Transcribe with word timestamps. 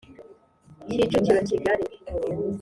Kicukiro 0.89 1.39
kigali 1.49 1.85